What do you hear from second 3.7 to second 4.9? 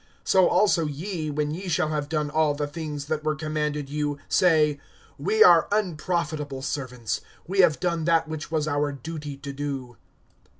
you, say,